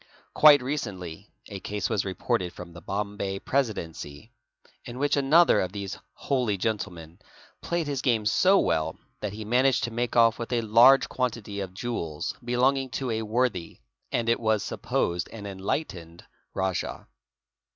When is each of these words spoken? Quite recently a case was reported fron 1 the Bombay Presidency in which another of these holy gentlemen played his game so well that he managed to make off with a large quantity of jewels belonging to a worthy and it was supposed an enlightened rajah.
Quite 0.33 0.63
recently 0.63 1.29
a 1.45 1.59
case 1.59 1.87
was 1.87 2.05
reported 2.05 2.53
fron 2.53 2.69
1 2.69 2.73
the 2.73 2.81
Bombay 2.81 3.37
Presidency 3.37 4.31
in 4.83 4.97
which 4.97 5.15
another 5.15 5.61
of 5.61 5.73
these 5.73 5.99
holy 6.13 6.57
gentlemen 6.57 7.19
played 7.61 7.85
his 7.85 8.01
game 8.01 8.25
so 8.25 8.57
well 8.57 8.97
that 9.19 9.33
he 9.33 9.45
managed 9.45 9.83
to 9.83 9.91
make 9.91 10.15
off 10.15 10.39
with 10.39 10.51
a 10.53 10.61
large 10.61 11.07
quantity 11.07 11.59
of 11.59 11.75
jewels 11.75 12.33
belonging 12.43 12.89
to 12.89 13.11
a 13.11 13.21
worthy 13.21 13.77
and 14.11 14.27
it 14.27 14.39
was 14.39 14.63
supposed 14.63 15.29
an 15.29 15.45
enlightened 15.45 16.25
rajah. 16.55 17.05